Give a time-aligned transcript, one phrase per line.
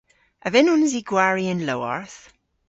[0.45, 2.19] A vynnons i gwari y'n lowarth?